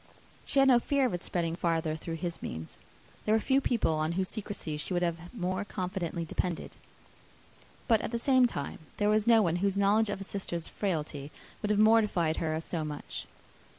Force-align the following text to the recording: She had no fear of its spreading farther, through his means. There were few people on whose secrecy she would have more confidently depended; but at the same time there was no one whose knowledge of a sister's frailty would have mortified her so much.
She 0.47 0.57
had 0.57 0.67
no 0.69 0.79
fear 0.79 1.05
of 1.05 1.13
its 1.13 1.27
spreading 1.27 1.55
farther, 1.55 1.95
through 1.95 2.15
his 2.15 2.41
means. 2.41 2.79
There 3.25 3.35
were 3.35 3.39
few 3.39 3.61
people 3.61 3.93
on 3.93 4.13
whose 4.13 4.29
secrecy 4.29 4.75
she 4.77 4.95
would 4.95 5.03
have 5.03 5.31
more 5.31 5.63
confidently 5.63 6.25
depended; 6.25 6.75
but 7.87 8.01
at 8.01 8.09
the 8.09 8.17
same 8.17 8.47
time 8.47 8.79
there 8.97 9.09
was 9.09 9.27
no 9.27 9.43
one 9.43 9.57
whose 9.57 9.77
knowledge 9.77 10.09
of 10.09 10.19
a 10.19 10.23
sister's 10.23 10.67
frailty 10.67 11.29
would 11.61 11.69
have 11.69 11.77
mortified 11.77 12.37
her 12.37 12.59
so 12.59 12.83
much. 12.83 13.27